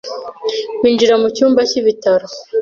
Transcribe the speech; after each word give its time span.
binjira 0.81 1.15
mu 1.21 1.27
cyumba 1.35 1.61
cy'ibitaro, 1.69 2.25